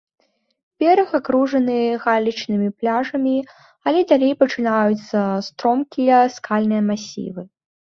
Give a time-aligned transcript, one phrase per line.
[0.83, 3.35] Бераг акружаны галечнымі пляжамі,
[3.91, 5.19] але далей пачынаюцца
[5.51, 7.41] стромкія скальныя масівы.